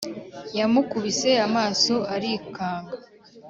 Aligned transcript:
yamukubise 0.57 1.29
amaso 1.47 1.95
arikanga 2.15 2.95